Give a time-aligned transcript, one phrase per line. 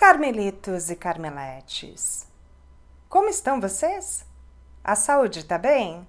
[0.00, 2.26] Carmelitos e Carmeletes,
[3.06, 4.24] como estão vocês?
[4.82, 6.08] A saúde está bem?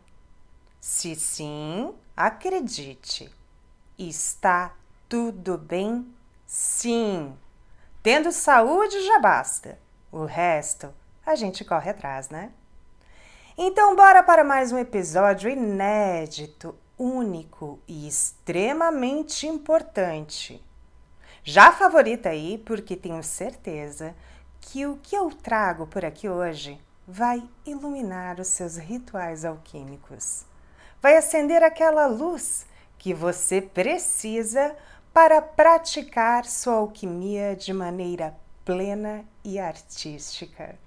[0.80, 3.30] Se sim, acredite,
[4.00, 4.74] está
[5.10, 6.08] tudo bem
[6.46, 7.38] sim.
[8.02, 9.78] Tendo saúde já basta,
[10.10, 10.94] o resto
[11.26, 12.54] a gente corre atrás, né?
[13.58, 20.64] Então, bora para mais um episódio inédito, único e extremamente importante
[21.44, 24.16] já favorita aí, porque tenho certeza
[24.60, 30.46] que o que eu trago por aqui hoje vai iluminar os seus rituais alquímicos.
[31.02, 32.66] Vai acender aquela luz
[32.98, 34.76] que você precisa
[35.12, 40.78] para praticar sua alquimia de maneira plena e artística.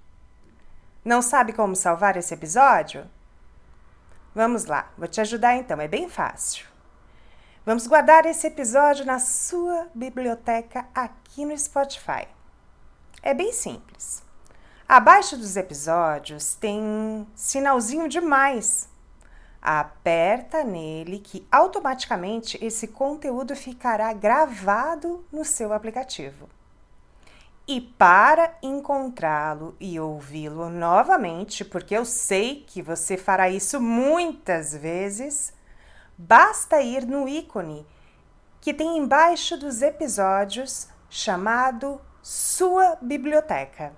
[1.05, 3.05] Não sabe como salvar esse episódio?
[4.35, 6.74] Vamos lá, vou te ajudar então, é bem fácil.
[7.67, 12.29] Vamos guardar esse episódio na sua biblioteca aqui no Spotify.
[13.23, 14.23] É bem simples.
[14.87, 18.87] Abaixo dos episódios tem um sinalzinho de mais.
[19.63, 26.51] Aperta nele que automaticamente esse conteúdo ficará gravado no seu aplicativo.
[27.67, 35.51] E para encontrá-lo e ouvi-lo novamente, porque eu sei que você fará isso muitas vezes,
[36.17, 37.87] basta ir no ícone
[38.61, 43.93] que tem embaixo dos episódios chamado Sua Biblioteca.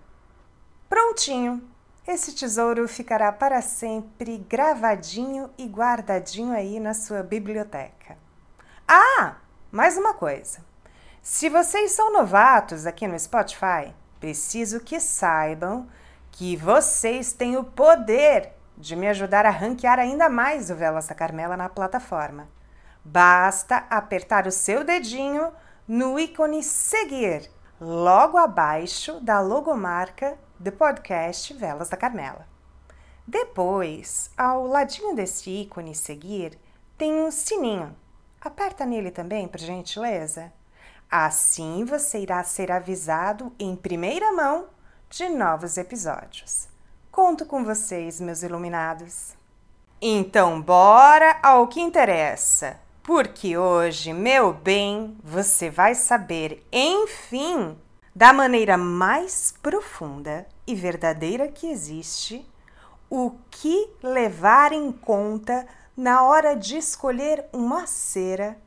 [0.89, 1.63] Prontinho!
[2.07, 8.17] Esse tesouro ficará para sempre gravadinho e guardadinho aí na sua biblioteca.
[8.87, 9.37] Ah,
[9.73, 10.65] mais uma coisa.
[11.21, 15.89] Se vocês são novatos aqui no Spotify, preciso que saibam
[16.31, 21.15] que vocês têm o poder de me ajudar a ranquear ainda mais o Velas da
[21.15, 22.49] Carmela na plataforma.
[23.05, 25.53] Basta apertar o seu dedinho
[25.87, 32.47] no ícone seguir, logo abaixo da logomarca do podcast Velas da Carmela.
[33.27, 36.59] Depois, ao ladinho desse ícone seguir,
[36.99, 37.97] tem um sininho.
[38.41, 40.53] Aperta nele também, por gentileza.
[41.11, 44.69] Assim você irá ser avisado em primeira mão
[45.09, 46.69] de novos episódios.
[47.17, 49.33] Conto com vocês, meus iluminados.
[50.03, 57.75] Então, bora ao que interessa, porque hoje, meu bem, você vai saber, enfim,
[58.15, 62.47] da maneira mais profunda e verdadeira que existe,
[63.09, 65.67] o que levar em conta
[65.97, 68.59] na hora de escolher uma cera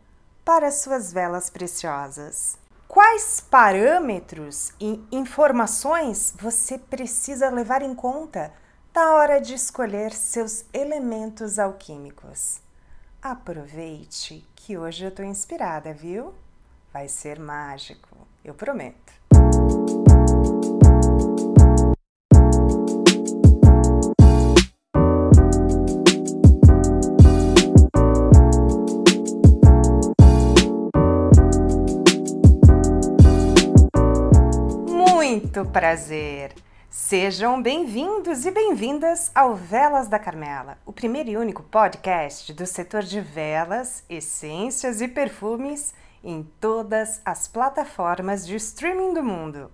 [0.44, 2.59] para suas velas preciosas.
[2.90, 8.52] Quais parâmetros e informações você precisa levar em conta
[8.96, 12.60] na hora de escolher seus elementos alquímicos?
[13.22, 16.34] Aproveite que hoje eu estou inspirada, viu?
[16.92, 19.14] Vai ser mágico, eu prometo.
[35.60, 36.54] Muito prazer!
[36.90, 43.04] Sejam bem-vindos e bem-vindas ao Velas da Carmela, o primeiro e único podcast do setor
[43.04, 45.94] de velas, essências e perfumes
[46.24, 49.70] em todas as plataformas de streaming do mundo.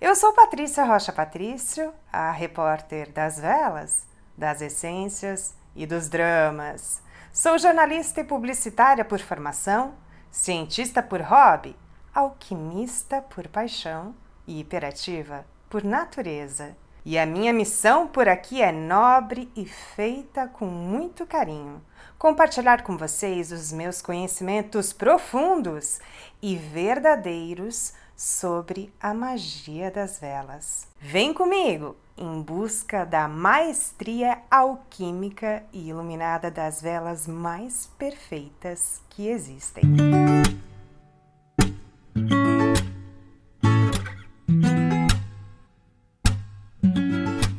[0.00, 7.00] Eu sou Patrícia Rocha Patrício, a repórter das velas, das essências e dos dramas.
[7.32, 9.94] Sou jornalista e publicitária por formação,
[10.32, 11.76] cientista por hobby,
[12.12, 14.16] alquimista por paixão
[14.48, 16.76] e hiperativa por natureza.
[17.04, 21.80] E a minha missão por aqui é nobre e feita com muito carinho.
[22.18, 26.00] Compartilhar com vocês os meus conhecimentos profundos
[26.42, 30.88] e verdadeiros sobre a magia das velas.
[31.00, 39.84] Vem comigo em busca da maestria alquímica e iluminada das velas mais perfeitas que existem.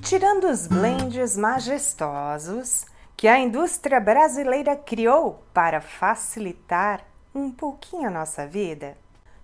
[0.10, 2.84] Tirando os blends majestosos
[3.16, 8.98] que a indústria brasileira criou para facilitar um pouquinho a nossa vida,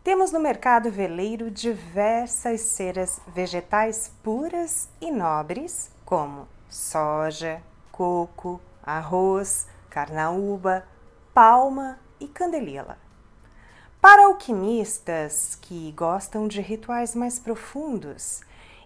[0.04, 10.84] temos no mercado veleiro diversas ceras vegetais puras e nobres, como soja, coco, arroz, carnaúba,
[11.32, 12.98] palma e candelila.
[14.02, 18.42] Para alquimistas que gostam de rituais mais profundos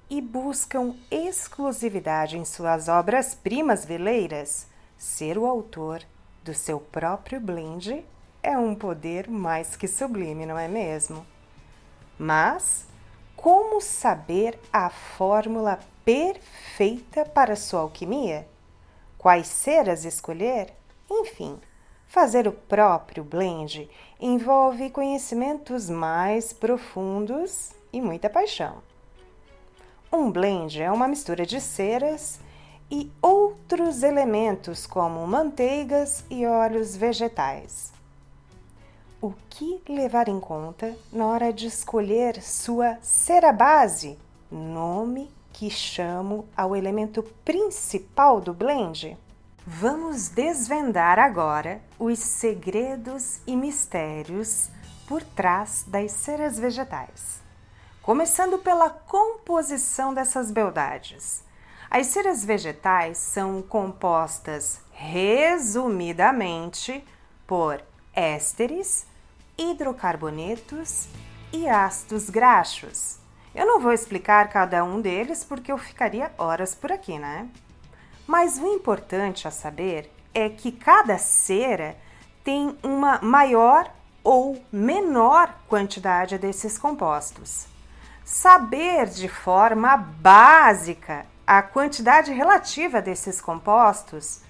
[0.10, 4.68] e buscam exclusividade em suas obras-primas veleiras,
[4.98, 6.02] ser o autor
[6.44, 8.04] do seu próprio blend
[8.42, 11.26] é um poder mais que sublime, não é mesmo?
[12.18, 12.88] Mas,
[13.42, 18.46] Como saber a fórmula perfeita para sua alquimia?
[19.18, 20.74] Quais ceras escolher?
[21.10, 21.58] Enfim,
[22.06, 23.90] fazer o próprio blend
[24.20, 28.89] envolve conhecimentos mais profundos e muita paixão.
[30.12, 32.40] Um blend é uma mistura de ceras
[32.90, 37.94] e outros elementos como manteigas e óleos vegetais.
[39.22, 44.18] O que levar em conta na hora de escolher sua cera base,
[44.52, 49.16] nome que chamo ao elemento principal do blend?
[49.64, 54.70] Vamos desvendar agora os segredos e mistérios
[55.08, 57.48] por trás das ceras vegetais.
[58.02, 61.44] Começando pela composição dessas beldades.
[61.92, 67.04] As ceras vegetais são compostas resumidamente
[67.46, 69.06] por ésteres,
[69.58, 71.10] hidrocarbonetos
[71.52, 73.18] e ácidos graxos.
[73.54, 77.50] Eu não vou explicar cada um deles porque eu ficaria horas por aqui, né?
[78.26, 81.98] Mas o importante a saber é que cada cera
[82.44, 83.92] tem uma maior
[84.24, 87.68] ou menor quantidade desses compostos.
[88.32, 94.42] Saber de forma básica a quantidade relativa desses compostos,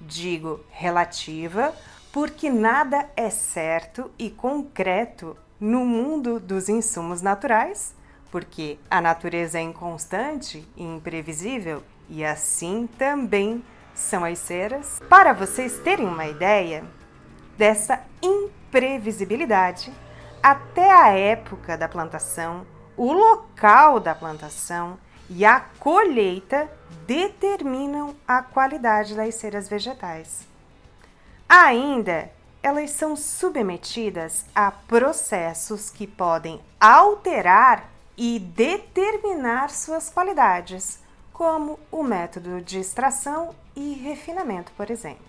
[0.00, 1.72] digo relativa,
[2.12, 7.94] porque nada é certo e concreto no mundo dos insumos naturais,
[8.28, 13.64] porque a natureza é inconstante e imprevisível, e assim também
[13.94, 15.00] são as ceras.
[15.08, 16.84] Para vocês terem uma ideia
[17.56, 19.92] dessa imprevisibilidade,
[20.42, 22.66] até a época da plantação,
[22.98, 24.98] o local da plantação
[25.30, 26.68] e a colheita
[27.06, 30.46] determinam a qualidade das ceras vegetais.
[31.48, 32.30] Ainda,
[32.62, 41.00] elas são submetidas a processos que podem alterar e determinar suas qualidades,
[41.32, 45.24] como o método de extração e refinamento, por exemplo.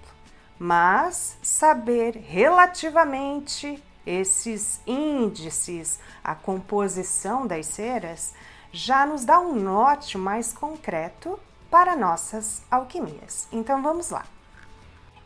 [0.58, 8.34] Mas saber relativamente esses índices, a composição das ceras,
[8.72, 11.40] já nos dá um norte mais concreto
[11.70, 13.48] para nossas alquimias.
[13.52, 14.26] Então vamos lá.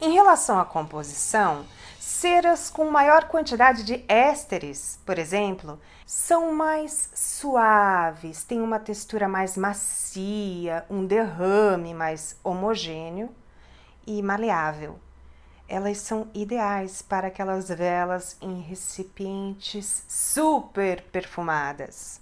[0.02, 1.66] Em relação à composição,
[1.98, 9.56] ceras com maior quantidade de ésteres, por exemplo, são mais suaves, têm uma textura mais
[9.56, 13.30] macia, um derrame mais homogêneo
[14.06, 15.00] e maleável.
[15.74, 22.22] Elas são ideais para aquelas velas em recipientes super perfumadas.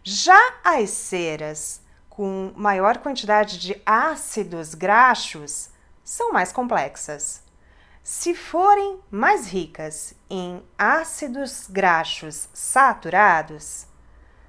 [0.00, 5.70] Já as ceras com maior quantidade de ácidos graxos
[6.04, 7.42] são mais complexas.
[8.00, 13.88] Se forem mais ricas em ácidos graxos saturados,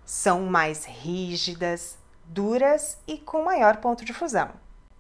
[0.06, 4.52] são mais rígidas, duras e com maior ponto de fusão.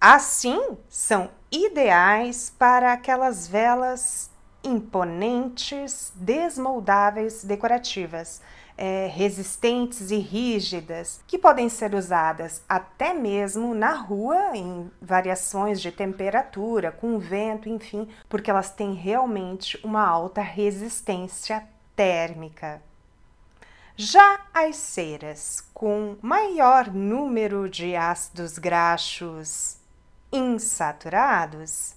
[0.01, 0.59] Assim,
[0.89, 4.29] são ideais para aquelas velas
[4.63, 8.41] imponentes, desmoldáveis, decorativas,
[8.77, 15.91] é, resistentes e rígidas, que podem ser usadas até mesmo na rua, em variações de
[15.91, 21.63] temperatura, com vento, enfim, porque elas têm realmente uma alta resistência
[21.95, 22.81] térmica.
[23.95, 29.77] Já as ceras com maior número de ácidos graxos
[30.35, 31.95] insaturados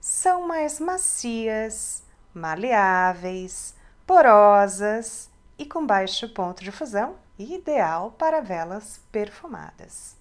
[0.00, 3.74] são mais macias, maleáveis,
[4.06, 10.16] porosas e com baixo ponto de fusão, ideal para velas perfumadas.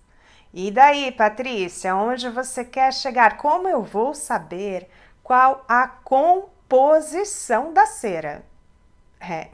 [0.54, 3.38] E daí, Patrícia, onde você quer chegar?
[3.38, 4.90] Como eu vou saber
[5.22, 8.44] qual a composição da cera?
[9.20, 9.50] É,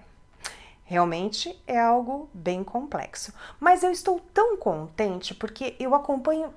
[0.86, 3.34] realmente é algo bem complexo.
[3.60, 6.54] Mas eu estou tão contente porque eu acompanho,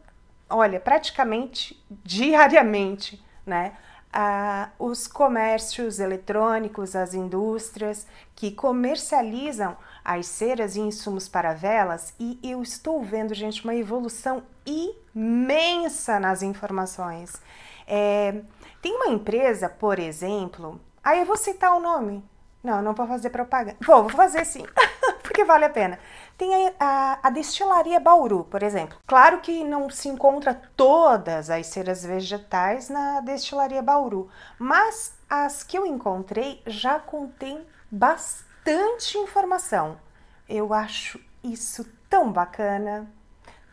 [0.48, 3.76] olha, praticamente diariamente, né?
[4.12, 12.38] ah, os comércios eletrônicos, as indústrias que comercializam as ceras e insumos para velas e
[12.42, 17.40] eu estou vendo, gente, uma evolução imensa nas informações.
[17.86, 18.42] É,
[18.80, 22.24] tem uma empresa, por exemplo, aí eu vou citar o nome.
[22.62, 23.76] Não, não vou fazer propaganda.
[23.80, 24.64] Vou, vou fazer sim.
[25.28, 25.98] porque vale a pena.
[26.38, 28.98] Tem a, a, a, destilaria Bauru, por exemplo.
[29.06, 35.76] Claro que não se encontra todas as ceras vegetais na destilaria Bauru, mas as que
[35.76, 40.00] eu encontrei já contêm bastante informação.
[40.48, 43.06] Eu acho isso tão bacana.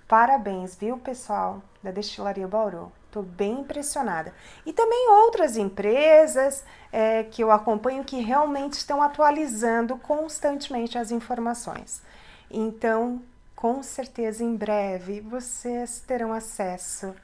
[0.09, 2.91] Parabéns, viu, pessoal da destilaria Bauru.
[3.15, 4.33] Estou bem impressionada.
[4.65, 12.03] E também outras empresas é, que eu acompanho que realmente estão atualizando constantemente as informações.
[12.51, 13.23] Então,
[13.55, 17.15] com certeza em breve vocês terão acesso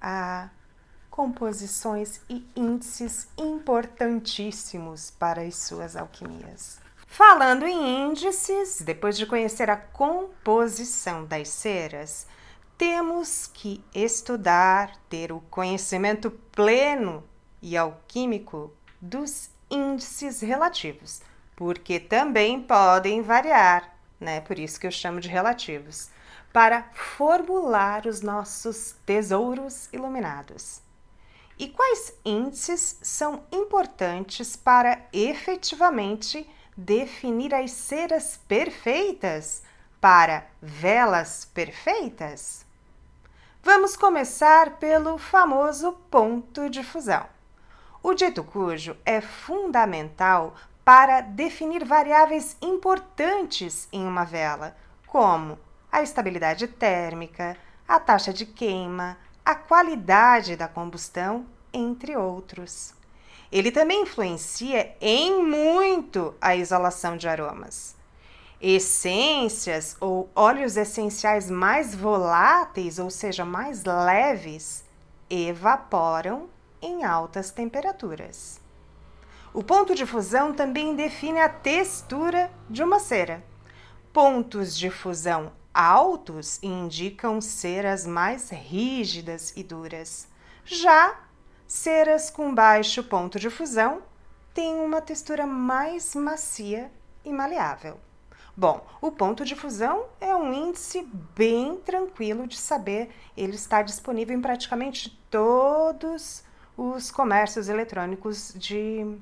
[0.00, 0.48] a
[1.08, 6.80] composições e índices importantíssimos para as suas alquimias.
[7.06, 12.26] Falando em índices, depois de conhecer a composição das ceras,
[12.78, 17.24] temos que estudar, ter o conhecimento pleno
[17.60, 21.20] e alquímico dos índices relativos,
[21.56, 24.40] porque também podem variar, né?
[24.40, 26.08] Por isso que eu chamo de relativos,
[26.52, 30.80] para formular os nossos tesouros iluminados.
[31.58, 39.64] E quais índices são importantes para efetivamente definir as ceras perfeitas
[40.00, 42.67] para velas perfeitas?
[43.70, 47.26] Vamos começar pelo famoso ponto de fusão.
[48.02, 54.74] O dito cujo é fundamental para definir variáveis importantes em uma vela,
[55.06, 55.58] como
[55.92, 62.94] a estabilidade térmica, a taxa de queima, a qualidade da combustão, entre outros.
[63.52, 67.97] Ele também influencia em muito a isolação de aromas.
[68.60, 74.84] Essências ou óleos essenciais mais voláteis, ou seja, mais leves,
[75.30, 76.48] evaporam
[76.82, 78.60] em altas temperaturas.
[79.54, 83.44] O ponto de fusão também define a textura de uma cera.
[84.12, 90.26] Pontos de fusão altos indicam ceras mais rígidas e duras.
[90.64, 91.16] Já
[91.66, 94.02] ceras com baixo ponto de fusão
[94.52, 96.90] têm uma textura mais macia
[97.24, 98.00] e maleável.
[98.58, 104.36] Bom, o ponto de fusão é um índice bem tranquilo de saber, ele está disponível
[104.36, 106.42] em praticamente todos
[106.76, 109.16] os comércios eletrônicos de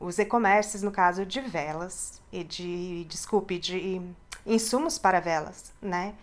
[0.00, 4.02] os e-commerces no caso de velas e de desculpe de
[4.44, 6.16] insumos para velas, né?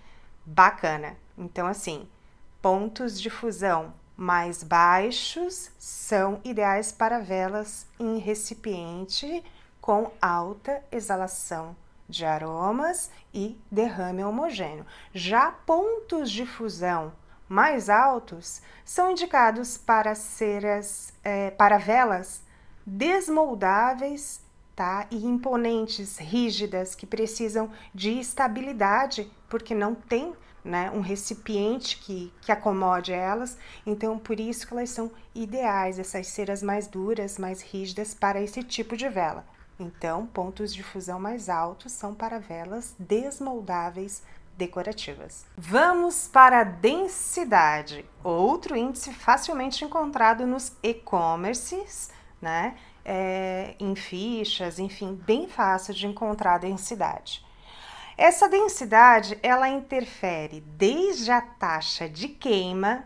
[0.46, 1.16] Bacana.
[1.38, 2.06] Então assim,
[2.62, 9.42] pontos de fusão mais baixos são ideais para velas em recipiente
[9.80, 11.74] com alta exalação
[12.08, 14.86] de aromas e derrame homogêneo.
[15.14, 17.14] Já pontos de fusão
[17.48, 22.42] mais altos são indicados para ceras, é, para velas
[22.86, 24.42] desmoldáveis
[24.76, 25.08] tá?
[25.12, 30.34] e imponentes, rígidas, que precisam de estabilidade, porque não tem
[30.64, 33.58] né, um recipiente que, que acomode elas.
[33.86, 38.64] Então, por isso que elas são ideais, essas ceras mais duras, mais rígidas, para esse
[38.64, 39.46] tipo de vela.
[39.80, 44.24] Então, pontos de fusão mais altos são para velas desmoldáveis
[44.58, 45.46] decorativas.
[45.58, 52.12] Vamos para a densidade, outro índice facilmente encontrado nos e-commerces,
[52.42, 52.76] né?
[53.06, 57.44] É, em fichas, enfim, bem fácil de encontrar a densidade.
[58.18, 63.04] Essa densidade ela interfere desde a taxa de queima,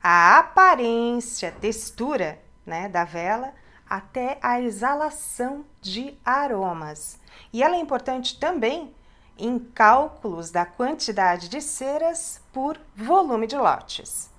[0.00, 3.54] a aparência, textura né, da vela,
[3.92, 7.20] até a exalação de aromas.
[7.52, 8.94] E ela é importante também
[9.36, 14.30] em cálculos da quantidade de ceras por volume de lotes.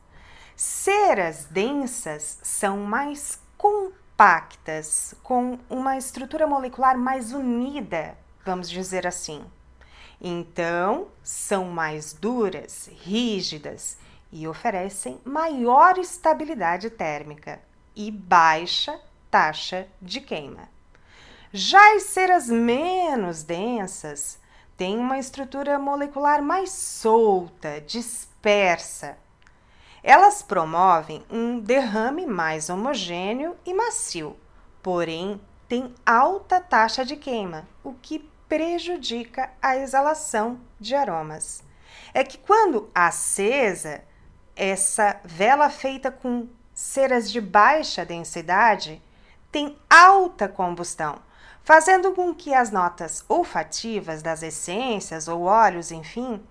[0.55, 9.45] Ceras densas são mais compactas, com uma estrutura molecular mais unida, vamos dizer assim.
[10.19, 13.99] Então, são mais duras, rígidas
[14.31, 17.61] e oferecem maior estabilidade térmica
[17.95, 18.99] e baixa
[19.33, 20.69] taxa de queima.
[21.51, 24.39] Já as ceras menos densas
[24.77, 29.17] têm uma estrutura molecular mais solta, dispersa.
[30.03, 34.37] Elas promovem um derrame mais homogêneo e macio,
[34.83, 41.63] porém têm alta taxa de queima, o que prejudica a exalação de aromas.
[42.13, 44.03] É que quando acesa,
[44.55, 49.01] essa vela feita com ceras de baixa densidade
[49.53, 51.19] tem alta combustão,
[51.63, 56.41] fazendo com que as notas olfativas das essências ou óleos, enfim,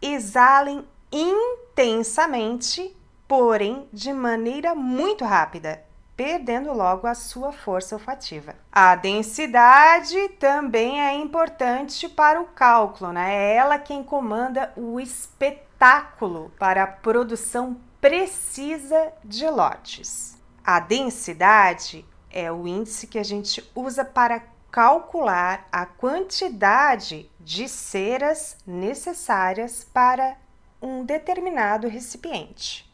[0.00, 2.96] exalem intensamente,
[3.26, 5.82] porém de maneira muito rápida,
[6.16, 8.54] perdendo logo a sua força olfativa.
[8.70, 13.34] A densidade também é importante para o cálculo, né?
[13.34, 20.40] É ela quem comanda o espetáculo para a produção precisa de lotes.
[20.64, 28.56] A densidade é o índice que a gente usa para calcular a quantidade de ceras
[28.66, 30.36] necessárias para
[30.82, 32.92] um determinado recipiente.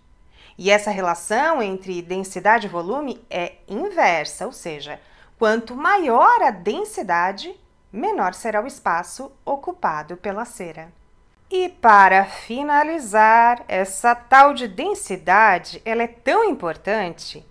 [0.59, 5.01] E essa relação entre densidade e volume é inversa, ou seja,
[5.39, 7.59] quanto maior a densidade,
[7.91, 10.93] menor será o espaço ocupado pela cera.
[11.51, 17.45] E para finalizar, essa tal de densidade, ela é tão importante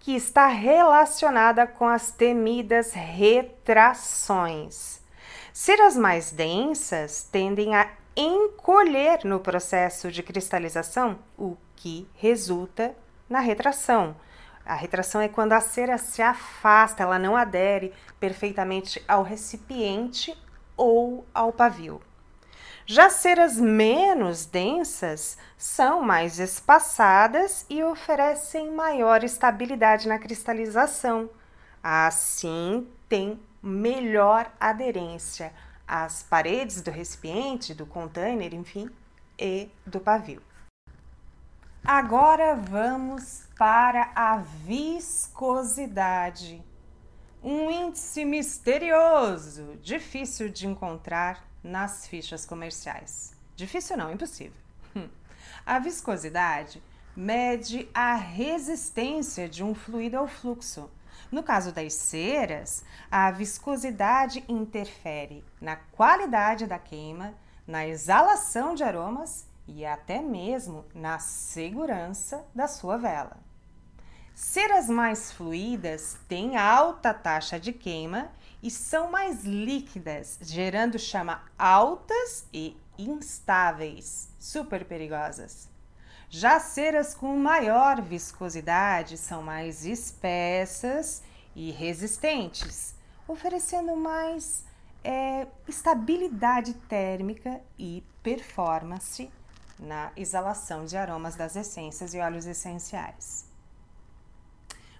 [0.00, 5.00] que está relacionada com as temidas retrações.
[5.52, 12.96] Ceras mais densas tendem a encolher no processo de cristalização, o que resulta
[13.28, 14.16] na retração.
[14.64, 20.36] A retração é quando a cera se afasta, ela não adere perfeitamente ao recipiente
[20.76, 22.00] ou ao pavio.
[22.92, 31.30] Já ceras menos densas são mais espaçadas e oferecem maior estabilidade na cristalização.
[31.80, 35.52] Assim, tem melhor aderência
[35.86, 38.90] às paredes do recipiente, do container, enfim,
[39.38, 40.42] e do pavio.
[41.84, 45.80] Agora vamos para a viscosidade.
[47.40, 53.34] Um índice misterioso, difícil de encontrar nas fichas comerciais.
[53.56, 54.56] Difícil não, impossível.
[55.66, 56.82] A viscosidade
[57.14, 60.90] mede a resistência de um fluido ao fluxo.
[61.30, 67.34] No caso das ceras, a viscosidade interfere na qualidade da queima,
[67.66, 73.36] na exalação de aromas e até mesmo na segurança da sua vela.
[74.34, 78.30] Ceras mais fluídas têm alta taxa de queima
[78.62, 85.68] e são mais líquidas, gerando chama altas e instáveis, super perigosas.
[86.28, 91.22] Já ceras com maior viscosidade são mais espessas
[91.56, 92.94] e resistentes,
[93.26, 94.64] oferecendo mais
[95.02, 99.30] é, estabilidade térmica e performance
[99.78, 103.49] na exalação de aromas das essências e óleos essenciais.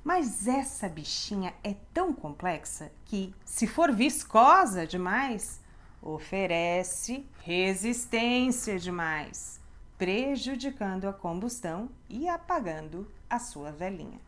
[0.02, 5.60] Mas essa bichinha é tão complexa que, se for viscosa demais,
[6.02, 9.60] oferece resistência demais,
[9.98, 14.20] prejudicando a combustão e apagando a sua velinha.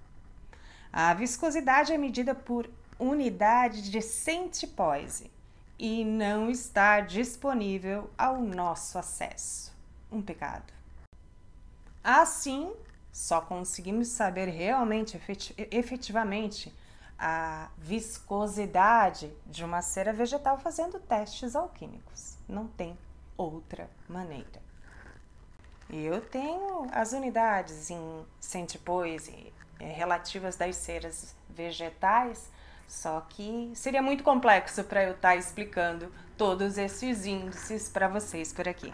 [0.93, 2.69] A viscosidade é medida por
[2.99, 5.31] unidade de centipoise
[5.79, 9.73] e não está disponível ao nosso acesso.
[10.11, 10.71] Um pecado.
[12.05, 12.71] Assim,
[13.13, 15.21] só conseguimos saber realmente,
[15.71, 16.75] efetivamente,
[17.19, 22.39] a viscosidade de uma cera vegetal fazendo testes alquímicos.
[22.49, 22.99] Não tem
[23.37, 24.63] outra maneira.
[25.91, 32.51] Eu tenho as unidades em centipoise eh, relativas das ceras vegetais,
[32.89, 38.55] só que seria muito complexo para eu estar tá explicando todos esses índices para vocês
[38.55, 38.93] por aqui.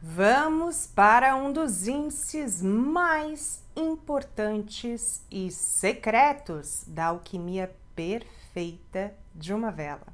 [0.00, 10.06] Vamos para um dos índices mais importantes e secretos da alquimia perfeita de uma vela: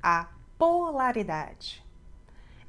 [0.00, 1.84] a polaridade.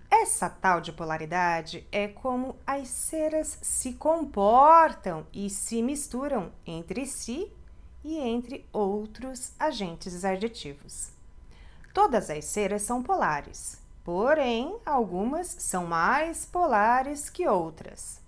[0.09, 7.51] Essa tal de polaridade é como as ceras se comportam e se misturam entre si
[8.03, 11.11] e entre outros agentes aditivos.
[11.93, 18.21] Todas as ceras são polares, porém, algumas são mais polares que outras.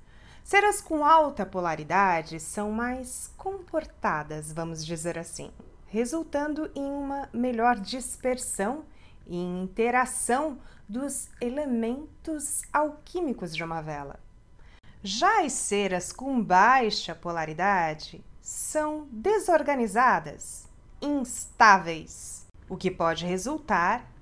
[0.44, 5.52] Ceras com alta polaridade são mais comportadas, vamos dizer assim,
[5.86, 8.86] resultando em uma melhor dispersão
[9.28, 10.58] e interação
[10.90, 14.20] dos elementos alquímicos de uma vela.
[15.04, 20.68] Já as ceras com baixa polaridade são desorganizadas,
[21.00, 24.17] instáveis, o que pode resultar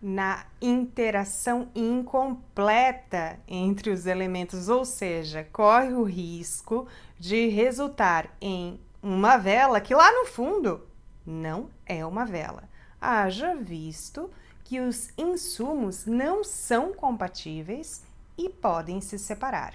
[0.00, 6.86] na interação incompleta entre os elementos, ou seja, corre o risco
[7.18, 10.86] de resultar em uma vela que lá no fundo
[11.24, 12.68] não é uma vela.
[13.00, 14.30] Haja visto
[14.64, 18.04] que os insumos não são compatíveis
[18.36, 19.74] e podem se separar.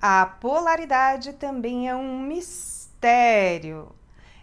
[0.00, 3.94] A polaridade também é um mistério.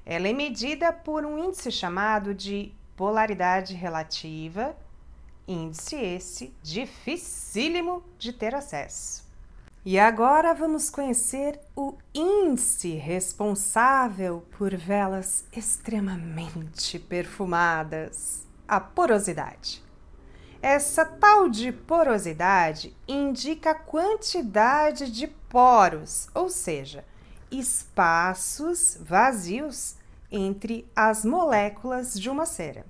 [0.06, 4.76] Ela é medida por um índice chamado de polaridade relativa,
[5.48, 9.26] índice esse dificílimo de ter acesso.
[9.86, 19.82] E agora vamos conhecer o índice responsável por velas extremamente perfumadas, a porosidade.
[20.62, 27.06] Essa tal de porosidade indica a quantidade de poros, ou seja,
[27.50, 29.96] espaços vazios
[30.32, 32.86] entre as moléculas de uma cera.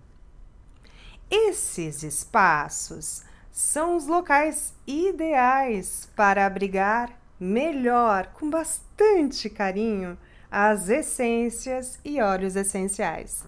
[1.29, 10.17] Esses espaços são os locais ideais para abrigar melhor, com bastante carinho,
[10.49, 13.43] as essências e óleos essenciais.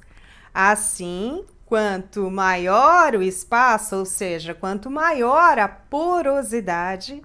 [0.53, 7.21] Assim, Quanto maior o espaço, ou seja, quanto maior a porosidade,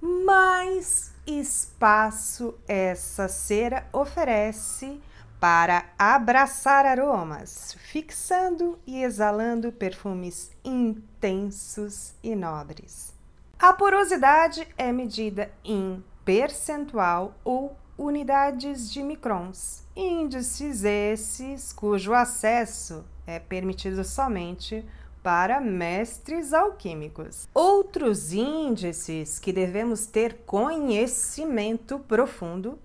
[0.00, 5.00] mais espaço essa cera oferece
[5.40, 13.14] para abraçar aromas, fixando e exalando perfumes intensos e nobres.
[13.58, 23.38] A porosidade é medida em percentual ou unidades de microns, índices esses cujo acesso é
[23.38, 24.84] permitido somente
[25.22, 27.48] para mestres alquímicos.
[27.54, 32.78] Outros índices que devemos ter conhecimento profundo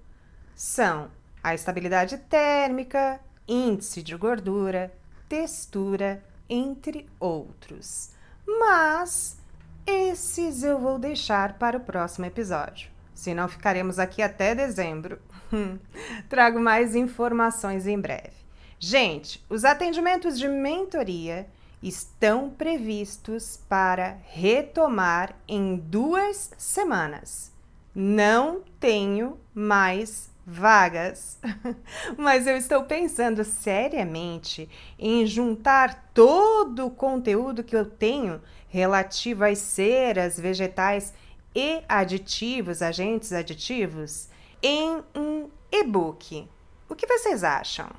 [0.53, 1.09] são
[1.45, 4.91] a estabilidade térmica, índice de gordura,
[5.29, 8.09] textura, entre outros.
[8.47, 9.37] Mas
[9.85, 15.19] esses eu vou deixar para o próximo episódio, senão ficaremos aqui até dezembro.
[16.27, 18.33] Trago mais informações em breve.
[18.79, 21.47] Gente, os atendimentos de mentoria
[21.79, 27.51] estão previstos para retomar em duas semanas.
[27.93, 31.39] Não tenho mais vagas,
[32.17, 39.57] mas eu estou pensando seriamente em juntar todo o conteúdo que eu tenho relativo às
[39.57, 41.13] ceras, vegetais
[41.55, 44.29] e aditivos, agentes aditivos,
[44.61, 46.47] em um e-book.
[46.87, 47.89] O que vocês acham?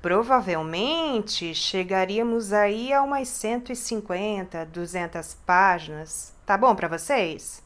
[0.00, 6.32] Provavelmente chegaríamos aí a umas 150, 200 páginas.
[6.46, 7.62] Tá bom para vocês?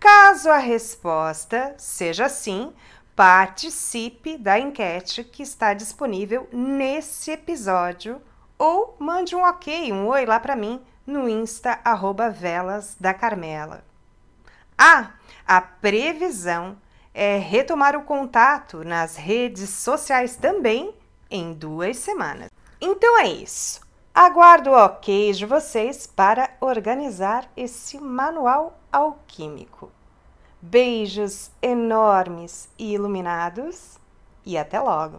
[0.00, 2.72] Caso a resposta seja sim,
[3.14, 8.20] participe da enquete que está disponível nesse episódio
[8.58, 13.84] ou mande um ok, um oi lá para mim no Insta arroba Velas da Carmela.
[14.76, 15.12] Ah,
[15.46, 16.76] a previsão
[17.12, 20.94] é retomar o contato nas redes sociais também
[21.30, 22.50] em duas semanas.
[22.80, 23.80] Então é isso.
[24.12, 29.90] Aguardo o ok de vocês para organizar esse manual alquímico.
[30.66, 33.98] Beijos enormes e iluminados
[34.46, 35.18] e até logo!